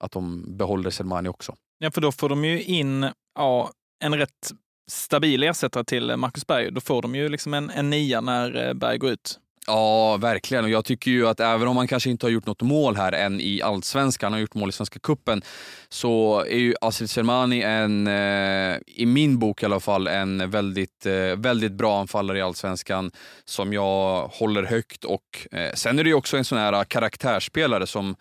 att 0.01 0.13
de 0.13 0.45
behåller 0.57 0.91
Selmani 0.91 1.29
också. 1.29 1.55
Ja, 1.79 1.91
för 1.91 2.01
då 2.01 2.13
får 2.13 2.29
de 2.29 2.45
ju 2.45 2.63
in 2.63 3.07
ja, 3.41 3.71
en 4.05 4.19
rätt 4.19 4.53
stabil 4.91 5.43
ersättare 5.43 5.85
till 5.85 6.17
Marcus 6.17 6.47
Berg. 6.47 6.73
Då 6.73 6.81
får 6.81 7.03
de 7.03 7.15
ju 7.15 7.29
liksom 7.29 7.55
en, 7.55 7.71
en 7.71 7.91
nia 7.91 8.21
när 8.21 8.69
eh, 8.69 8.75
Berg 8.75 8.99
går 8.99 9.11
ut. 9.11 9.39
Ja, 9.67 10.17
verkligen. 10.17 10.65
Och 10.65 10.71
jag 10.71 10.85
tycker 10.85 11.11
ju 11.11 11.29
att 11.29 11.41
även 11.41 11.69
om 11.69 11.77
han 11.77 11.89
kanske 11.89 12.11
inte 12.11 12.27
har 12.27 12.31
gjort 12.31 12.47
något 12.47 12.63
mål 12.63 12.97
här 12.97 13.13
än 13.13 13.41
i 13.41 13.63
allsvenskan, 13.63 14.27
han 14.27 14.33
har 14.33 14.41
gjort 14.41 14.55
mål 14.55 14.69
i 14.69 14.73
Svenska 14.73 14.99
Kuppen 14.99 15.43
så 15.89 16.41
är 16.41 16.59
ju 16.59 16.75
Asil 16.81 17.09
Selmani 17.09 17.63
en, 17.63 18.07
eh, 18.07 18.79
i 18.87 19.07
min 19.07 19.39
bok 19.39 19.63
i 19.63 19.67
alla 19.67 19.81
fall, 19.81 20.07
en 20.07 20.51
väldigt, 20.51 21.07
eh, 21.07 21.37
väldigt 21.37 21.73
bra 21.73 22.01
anfallare 22.01 22.39
i 22.39 22.43
allsvenskan 22.43 23.11
som 23.45 23.73
jag 23.73 24.27
håller 24.27 24.63
högt. 24.63 25.05
Och 25.05 25.47
Sen 25.75 25.99
är 25.99 26.05
det 26.05 26.11
ju 26.11 26.15
också 26.15 26.37
en 26.37 26.45
sån 26.45 26.59
här 26.59 26.85
karaktärsspelare 26.85 27.87
som, 27.87 28.17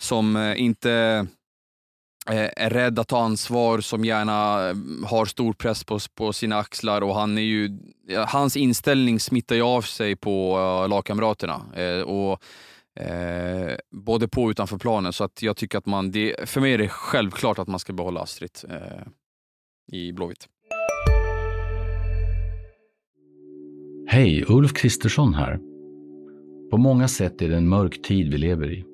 som 0.00 0.54
inte 0.56 1.26
Eh, 2.30 2.50
är 2.56 2.70
rädd 2.70 2.98
att 2.98 3.08
ta 3.08 3.20
ansvar, 3.20 3.80
som 3.80 4.04
gärna 4.04 4.68
eh, 4.68 4.74
har 5.08 5.24
stor 5.26 5.52
press 5.52 5.84
på, 5.84 5.98
på 6.14 6.32
sina 6.32 6.58
axlar 6.58 7.00
och 7.00 7.14
han 7.14 7.38
är 7.38 7.42
ju, 7.42 7.78
hans 8.26 8.56
inställning 8.56 9.20
smittar 9.20 9.56
ju 9.56 9.62
av 9.62 9.82
sig 9.82 10.16
på 10.16 10.58
uh, 10.58 10.88
lagkamraterna. 10.88 11.62
Uh, 11.78 12.02
och, 12.02 12.42
uh, 13.00 13.72
både 13.90 14.28
på 14.28 14.42
och 14.42 14.48
utanför 14.48 14.78
planen. 14.78 15.12
Så 15.12 15.24
att 15.24 15.42
jag 15.42 15.56
tycker 15.56 15.78
att 15.78 15.86
man, 15.86 16.10
det, 16.10 16.48
för 16.48 16.60
mig 16.60 16.74
är 16.74 16.78
det 16.78 16.88
självklart 16.88 17.58
att 17.58 17.68
man 17.68 17.80
ska 17.80 17.92
behålla 17.92 18.20
Astrid 18.20 18.50
i 19.92 20.12
Blåvitt. 20.12 20.48
Hej, 24.08 24.44
Ulf 24.48 24.72
Kristersson 24.72 25.34
här. 25.34 25.58
På 26.70 26.76
många 26.76 27.08
sätt 27.08 27.42
är 27.42 27.48
det 27.48 27.56
en 27.56 27.68
mörk 27.68 28.02
tid 28.02 28.32
vi 28.32 28.38
lever 28.38 28.72
i. 28.72 28.93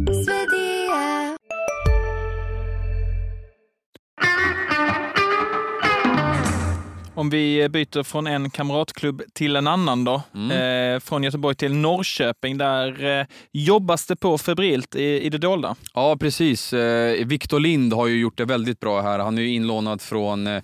Om 7.21 7.29
vi 7.29 7.69
byter 7.69 8.03
från 8.03 8.27
en 8.27 8.49
kamratklubb 8.49 9.21
till 9.33 9.55
en 9.55 9.67
annan 9.67 10.03
då. 10.03 10.21
Mm. 10.35 10.95
Eh, 10.95 10.99
från 10.99 11.23
Göteborg 11.23 11.55
till 11.55 11.73
Norrköping. 11.73 12.57
Där 12.57 13.19
eh, 13.19 13.25
jobbas 13.51 14.05
det 14.05 14.15
på 14.15 14.37
febrilt 14.37 14.95
i, 14.95 15.21
i 15.21 15.29
det 15.29 15.37
dolda. 15.37 15.75
Ja, 15.93 16.17
precis. 16.19 16.73
Eh, 16.73 17.25
Viktor 17.25 17.59
Lind 17.59 17.93
har 17.93 18.07
ju 18.07 18.19
gjort 18.19 18.37
det 18.37 18.45
väldigt 18.45 18.79
bra 18.79 19.01
här. 19.01 19.19
Han 19.19 19.37
är 19.37 19.41
ju 19.41 19.49
inlånad 19.49 20.01
från 20.01 20.47
eh, 20.47 20.61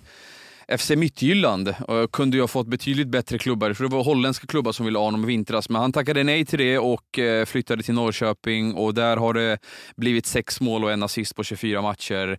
FC 0.78 0.90
Midtjylland 0.90 1.74
och 1.88 2.12
kunde 2.12 2.36
ju 2.36 2.40
ha 2.40 2.48
fått 2.48 2.66
betydligt 2.66 3.08
bättre 3.08 3.38
klubbar, 3.38 3.72
för 3.72 3.84
det 3.84 3.90
var 3.90 4.04
holländska 4.04 4.46
klubbar 4.46 4.72
som 4.72 4.86
ville 4.86 4.98
ha 4.98 5.04
honom 5.04 5.24
i 5.24 5.26
vintras. 5.26 5.68
Men 5.68 5.80
han 5.80 5.92
tackade 5.92 6.24
nej 6.24 6.44
till 6.44 6.58
det 6.58 6.78
och 6.78 7.18
eh, 7.18 7.44
flyttade 7.44 7.82
till 7.82 7.94
Norrköping 7.94 8.74
och 8.74 8.94
där 8.94 9.16
har 9.16 9.34
det 9.34 9.58
blivit 9.96 10.26
sex 10.26 10.60
mål 10.60 10.84
och 10.84 10.92
en 10.92 11.02
assist 11.02 11.36
på 11.36 11.44
24 11.44 11.82
matcher. 11.82 12.38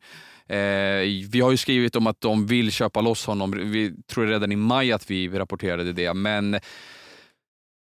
Eh, 0.50 1.28
vi 1.32 1.42
har 1.42 1.52
ju 1.52 1.58
skrivit 1.58 1.96
om 1.96 2.08
att 2.08 2.22
de 2.22 2.48
vill 2.48 2.72
köpa 2.72 3.02
loss 3.02 3.26
honom. 3.26 3.72
Vi 3.72 3.94
tror 4.08 4.28
redan 4.28 4.52
i 4.52 4.56
maj 4.56 4.92
att 4.92 5.12
vi 5.12 5.30
rapporterade 5.30 5.94
det, 5.94 6.14
men 6.14 6.60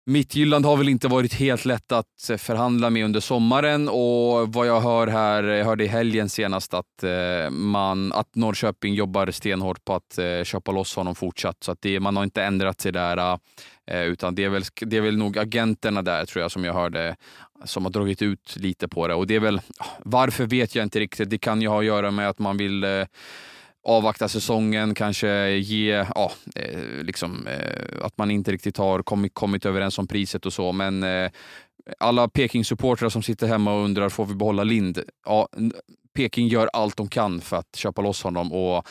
Mittjylland 0.08 0.66
har 0.66 0.78
väl 0.78 0.90
inte 0.90 1.08
varit 1.08 1.34
helt 1.34 1.66
lätt 1.66 1.92
att 1.92 2.30
eh, 2.30 2.38
förhandla 2.38 2.90
med 2.90 3.06
under 3.06 3.20
sommaren 3.20 3.90
och 3.90 4.54
vad 4.54 4.68
jag 4.68 4.82
hör 4.82 5.08
här, 5.08 5.44
eh, 5.44 5.56
jag 5.56 5.66
hörde 5.66 5.84
i 5.84 5.88
helgen 5.88 6.30
senast 6.30 6.74
att, 6.74 7.04
eh, 7.04 7.50
man, 7.50 8.14
att 8.14 8.36
Norrköping 8.36 8.94
jobbar 8.94 9.32
stenhårt 9.32 9.86
på 9.86 9.94
att 9.94 10.20
köpa 10.44 10.72
loss 10.72 10.96
honom 10.96 11.16
fortsatt. 11.16 11.64
Så 11.64 11.72
att 11.72 11.82
det, 11.82 12.00
man 12.00 12.18
har 12.18 12.24
inte 12.24 12.44
ändrat 12.44 12.82
sig 12.82 12.92
där, 12.92 13.40
utan 13.88 14.36
det 14.36 14.44
är, 14.44 14.50
väl, 14.50 14.64
det 14.82 14.98
är 14.98 15.02
väl 15.02 15.18
nog 15.18 15.38
agenterna 15.38 16.02
där 16.02 16.26
tror 16.26 16.42
jag 16.42 16.52
som 16.52 16.64
jag 16.64 16.74
hörde 16.74 17.16
som 17.64 17.86
har 17.86 17.92
dragit 17.92 18.22
ut 18.22 18.56
lite 18.56 18.88
på 18.88 19.08
det. 19.08 19.14
Och 19.14 19.28
det 19.28 19.36
är 19.36 19.40
väl, 19.40 19.62
varför 20.00 20.46
vet 20.46 20.76
jag 20.76 20.84
inte 20.84 21.00
riktigt. 21.00 21.30
Det 21.30 21.38
kan 21.38 21.62
ju 21.62 21.68
ha 21.68 21.80
att 21.80 21.86
göra 21.86 22.12
med 22.12 22.30
att 22.30 22.40
man 22.40 22.58
vill 22.58 23.06
avvakta 23.86 24.28
säsongen, 24.28 24.94
kanske 24.94 25.50
ge, 25.52 26.06
ja, 26.16 26.32
eh, 26.56 27.04
liksom, 27.04 27.48
eh, 27.48 28.06
att 28.06 28.18
man 28.18 28.32
inte 28.32 28.52
riktigt 28.52 28.78
har 28.78 29.04
kommit, 29.04 29.34
kommit 29.34 29.66
överens 29.66 30.00
om 30.00 30.08
priset 30.08 30.46
och 30.46 30.54
så. 30.54 30.72
Men 30.72 31.04
eh, 31.04 31.32
alla 32.00 32.28
Peking-supportrar 32.28 33.10
som 33.10 33.24
sitter 33.24 33.48
hemma 33.48 33.74
och 33.74 33.84
undrar, 33.84 34.10
får 34.10 34.26
vi 34.26 34.36
behålla 34.36 34.64
Lind? 34.64 35.00
Ja, 35.26 35.48
Peking 36.16 36.48
gör 36.48 36.70
allt 36.74 36.98
de 36.98 37.08
kan 37.08 37.42
för 37.42 37.58
att 37.58 37.76
köpa 37.76 38.02
loss 38.02 38.24
honom 38.24 38.54
och 38.54 38.88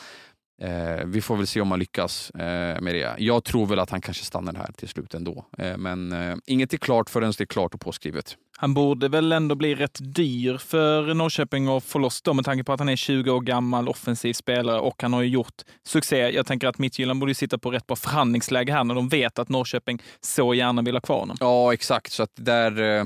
Eh, 0.61 1.05
vi 1.05 1.21
får 1.21 1.37
väl 1.37 1.47
se 1.47 1.61
om 1.61 1.71
han 1.71 1.79
lyckas 1.79 2.29
eh, 2.29 2.81
med 2.81 2.95
det. 2.95 3.15
Jag 3.17 3.43
tror 3.43 3.65
väl 3.65 3.79
att 3.79 3.89
han 3.89 4.01
kanske 4.01 4.25
stannar 4.25 4.53
här 4.53 4.71
till 4.77 4.87
slut 4.87 5.13
ändå. 5.13 5.45
Eh, 5.57 5.77
men 5.77 6.11
eh, 6.11 6.35
inget 6.45 6.73
är 6.73 6.77
klart 6.77 7.09
förrän 7.09 7.33
det 7.37 7.43
är 7.43 7.45
klart 7.45 7.73
och 7.73 7.81
påskrivet. 7.81 8.37
Han 8.57 8.73
borde 8.73 9.07
väl 9.07 9.31
ändå 9.31 9.55
bli 9.55 9.75
rätt 9.75 9.97
dyr 10.01 10.57
för 10.57 11.13
Norrköping 11.13 11.67
att 11.67 11.83
få 11.83 11.99
loss 11.99 12.21
då 12.21 12.33
med 12.33 12.45
tanke 12.45 12.63
på 12.63 12.73
att 12.73 12.79
han 12.79 12.89
är 12.89 12.95
20 12.95 13.31
år 13.31 13.41
gammal, 13.41 13.89
offensiv 13.89 14.33
spelare 14.33 14.79
och 14.79 15.01
han 15.01 15.13
har 15.13 15.21
ju 15.21 15.27
gjort 15.29 15.61
succé. 15.83 16.17
Jag 16.17 16.45
tänker 16.47 16.67
att 16.67 16.77
Midtjylland 16.77 17.19
borde 17.19 17.35
sitta 17.35 17.57
på 17.57 17.71
rätt 17.71 17.87
bra 17.87 17.95
förhandlingsläge 17.95 18.71
här 18.73 18.83
när 18.83 18.95
de 18.95 19.09
vet 19.09 19.39
att 19.39 19.49
Norrköping 19.49 20.01
så 20.21 20.53
gärna 20.53 20.81
vill 20.81 20.95
ha 20.95 21.01
kvar 21.01 21.19
honom. 21.19 21.37
Ja, 21.39 21.73
exakt. 21.73 22.11
Så 22.11 22.23
att 22.23 22.31
där... 22.35 22.81
Eh, 22.81 23.05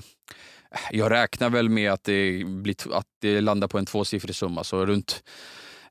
jag 0.91 1.12
räknar 1.12 1.50
väl 1.50 1.70
med 1.70 1.91
att 1.91 2.03
det, 2.03 2.44
blir, 2.46 2.75
att 2.94 3.06
det 3.22 3.41
landar 3.41 3.68
på 3.68 3.77
en 3.77 3.86
tvåsiffrig 3.86 4.36
summa, 4.36 4.63
så 4.63 4.86
runt 4.86 5.24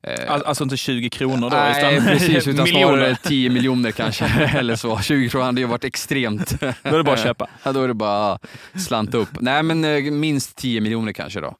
Eh, 0.03 0.31
alltså 0.45 0.63
inte 0.63 0.77
20 0.77 1.09
kronor 1.09 1.49
då? 1.49 1.55
Nej, 1.57 1.95
utan 1.95 2.07
precis, 2.07 2.47
utan 2.47 2.67
snarare 2.67 3.15
10 3.15 3.49
miljoner 3.49 3.91
kanske. 3.91 4.25
eller 4.25 4.75
så. 4.75 4.99
20 5.01 5.29
kronor 5.29 5.45
hade 5.45 5.61
ju 5.61 5.67
varit 5.67 5.83
extremt. 5.83 6.59
då 6.59 6.67
är 6.83 6.97
det 6.97 7.03
bara 7.03 7.13
att 7.13 7.23
köpa. 7.23 7.47
Ja, 7.63 7.71
då 7.71 7.83
är 7.83 7.87
det 7.87 7.93
bara 7.93 8.39
slanta 8.87 9.17
upp. 9.17 9.29
Nej, 9.41 9.63
men 9.63 9.83
eh, 9.83 10.11
minst 10.11 10.55
10 10.55 10.81
miljoner 10.81 11.13
kanske 11.13 11.39
då. 11.41 11.55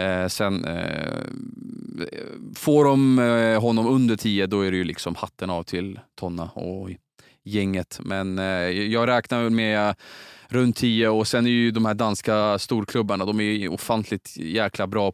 Eh, 0.00 0.26
sen 0.28 0.64
eh, 0.64 1.18
får 2.56 2.84
de 2.84 3.18
eh, 3.18 3.60
honom 3.60 3.86
under 3.86 4.16
10, 4.16 4.46
då 4.46 4.60
är 4.60 4.70
det 4.70 4.76
ju 4.76 4.84
liksom 4.84 5.14
hatten 5.14 5.50
av 5.50 5.62
till 5.62 5.98
Tonna 6.20 6.44
och 6.54 6.90
gänget. 7.44 7.98
Men 8.02 8.38
eh, 8.38 8.44
jag 8.68 9.08
räknar 9.08 9.50
med 9.50 9.94
runt 10.52 10.76
10 10.76 11.08
och 11.08 11.28
sen 11.28 11.46
är 11.46 11.50
ju 11.50 11.70
de 11.70 11.84
här 11.84 11.94
danska 11.94 12.58
storklubbarna, 12.58 13.24
de 13.24 13.40
är 13.40 13.68
ofantligt 13.68 14.36
jäkla 14.36 14.86
bra 14.86 15.12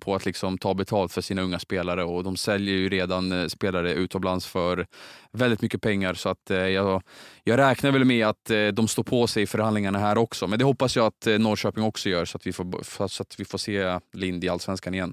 på 0.00 0.14
att 0.14 0.26
liksom 0.26 0.58
ta 0.58 0.74
betalt 0.74 1.12
för 1.12 1.20
sina 1.20 1.42
unga 1.42 1.58
spelare 1.58 2.04
och 2.04 2.24
de 2.24 2.36
säljer 2.36 2.74
ju 2.74 2.88
redan 2.88 3.32
eh, 3.32 3.46
spelare 3.46 3.92
utomlands 3.92 4.46
för 4.46 4.86
väldigt 5.32 5.62
mycket 5.62 5.82
pengar. 5.82 6.14
Så 6.14 6.28
att 6.28 6.50
eh, 6.50 6.58
jag, 6.58 7.02
jag 7.44 7.58
räknar 7.58 7.90
väl 7.90 8.04
med 8.04 8.26
att 8.26 8.50
eh, 8.50 8.66
de 8.66 8.88
står 8.88 9.02
på 9.02 9.26
sig 9.26 9.42
i 9.42 9.46
förhandlingarna 9.46 9.98
här 9.98 10.18
också. 10.18 10.46
Men 10.46 10.58
det 10.58 10.64
hoppas 10.64 10.96
jag 10.96 11.06
att 11.06 11.26
Norrköping 11.40 11.84
också 11.84 12.08
gör 12.08 12.24
så 12.24 12.36
att 12.36 12.46
vi 12.46 12.52
får, 12.52 13.08
så 13.08 13.22
att 13.22 13.40
vi 13.40 13.44
får 13.44 13.58
se 13.58 13.98
Lind 14.12 14.44
i 14.44 14.48
Allsvenskan 14.48 14.94
igen. 14.94 15.12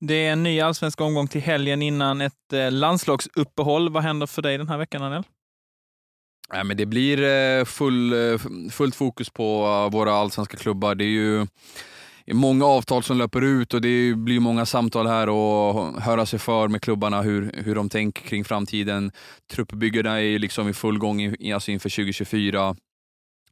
Det 0.00 0.26
är 0.26 0.32
en 0.32 0.42
ny 0.42 0.60
allsvensk 0.60 1.00
omgång 1.00 1.28
till 1.28 1.40
helgen 1.40 1.82
innan 1.82 2.20
ett 2.20 2.32
landslagsuppehåll. 2.70 3.88
Vad 3.88 4.02
händer 4.02 4.26
för 4.26 4.42
dig 4.42 4.58
den 4.58 4.68
här 4.68 4.78
veckan, 4.78 5.02
Anel? 5.02 5.22
Ja, 6.52 6.64
men 6.64 6.76
det 6.76 6.86
blir 6.86 7.22
eh, 7.22 7.64
full, 7.64 8.12
eh, 8.12 8.38
fullt 8.70 8.94
fokus 8.94 9.30
på 9.30 9.64
eh, 9.64 9.92
våra 9.92 10.12
allsvenska 10.12 10.56
klubbar. 10.56 10.94
Det 10.94 11.04
är 11.04 11.08
ju 11.08 11.46
många 12.32 12.66
avtal 12.66 13.02
som 13.02 13.18
löper 13.18 13.42
ut 13.42 13.74
och 13.74 13.80
det 13.80 14.14
blir 14.14 14.40
många 14.40 14.66
samtal 14.66 15.06
här 15.06 15.28
och 15.28 16.02
höra 16.02 16.26
sig 16.26 16.38
för 16.38 16.68
med 16.68 16.82
klubbarna 16.82 17.22
hur, 17.22 17.52
hur 17.64 17.74
de 17.74 17.88
tänker 17.88 18.22
kring 18.22 18.44
framtiden. 18.44 19.12
Truppbyggena 19.52 20.22
är 20.22 20.38
liksom 20.38 20.68
i 20.68 20.72
full 20.72 20.98
gång 20.98 21.34
alltså 21.54 21.70
inför 21.70 21.90
2024. 21.90 22.76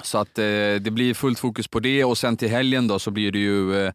Så 0.02 0.18
att 0.18 0.38
eh, 0.38 0.44
det 0.80 0.92
blir 0.92 1.14
fullt 1.14 1.38
fokus 1.38 1.68
på 1.68 1.80
det 1.80 2.04
och 2.04 2.18
sen 2.18 2.36
till 2.36 2.50
helgen 2.50 2.88
då 2.88 2.98
så 2.98 3.10
blir 3.10 3.32
det 3.32 3.38
ju 3.38 3.92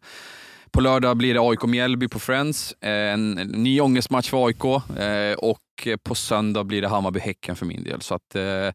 på 0.72 0.80
lördag 0.80 1.16
blir 1.16 1.34
det 1.34 1.40
AIK 1.40 1.62
Mjällby 1.62 2.08
på 2.08 2.18
Friends, 2.18 2.72
eh, 2.80 3.12
en 3.12 3.32
ny 3.34 3.80
ångestmatch 3.80 4.30
för 4.30 4.46
AIK 4.46 4.64
eh, 4.98 5.34
och 5.38 5.88
på 6.02 6.14
söndag 6.14 6.64
blir 6.64 6.82
det 6.82 6.88
Hammarby-Häcken 6.88 7.54
för 7.54 7.66
min 7.66 7.84
del. 7.84 8.00
Så 8.00 8.14
att, 8.14 8.34
eh, 8.34 8.68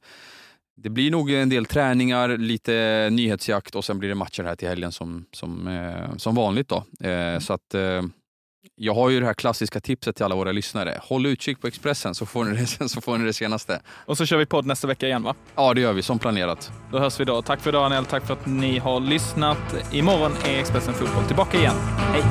det 0.77 0.89
blir 0.89 1.11
nog 1.11 1.31
en 1.31 1.49
del 1.49 1.65
träningar, 1.65 2.37
lite 2.37 3.09
nyhetsjakt 3.11 3.75
och 3.75 3.85
sen 3.85 3.99
blir 3.99 4.09
det 4.09 4.15
matcher 4.15 4.43
här 4.43 4.55
till 4.55 4.67
helgen 4.67 4.91
som, 4.91 5.25
som, 5.31 5.69
som 6.17 6.35
vanligt. 6.35 6.69
Då. 6.69 6.83
Så 7.39 7.53
att, 7.53 7.75
jag 8.75 8.93
har 8.95 9.09
ju 9.09 9.19
det 9.19 9.25
här 9.25 9.33
klassiska 9.33 9.79
tipset 9.79 10.15
till 10.15 10.25
alla 10.25 10.35
våra 10.35 10.51
lyssnare. 10.51 10.99
Håll 11.01 11.25
utkik 11.25 11.61
på 11.61 11.67
Expressen 11.67 12.15
så 12.15 12.25
får 12.25 12.45
ni 12.45 12.65
det, 12.79 12.89
så 12.89 13.01
får 13.01 13.17
ni 13.17 13.25
det 13.25 13.33
senaste. 13.33 13.81
Och 14.05 14.17
så 14.17 14.25
kör 14.25 14.37
vi 14.37 14.45
podd 14.45 14.65
nästa 14.65 14.87
vecka 14.87 15.07
igen 15.07 15.23
va? 15.23 15.35
Ja, 15.55 15.73
det 15.73 15.81
gör 15.81 15.93
vi 15.93 16.01
som 16.01 16.19
planerat. 16.19 16.71
Då 16.91 16.99
hörs 16.99 17.19
vi 17.19 17.25
då. 17.25 17.41
Tack 17.41 17.61
för 17.61 17.69
idag 17.69 17.83
Daniel, 17.83 18.05
tack 18.05 18.25
för 18.25 18.33
att 18.33 18.45
ni 18.45 18.77
har 18.77 18.99
lyssnat. 18.99 19.75
Imorgon 19.91 20.31
är 20.45 20.59
Expressen 20.59 20.93
Fotboll 20.93 21.25
tillbaka 21.25 21.57
igen. 21.57 21.75
Hej! 21.97 22.23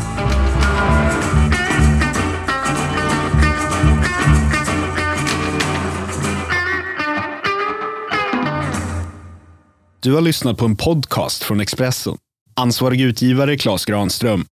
Du 10.01 10.13
har 10.13 10.21
lyssnat 10.21 10.59
på 10.59 10.65
en 10.65 10.77
podcast 10.77 11.43
från 11.43 11.61
Expressen. 11.61 12.17
Ansvarig 12.57 13.01
utgivare 13.01 13.57
Klas 13.57 13.85
Granström 13.85 14.47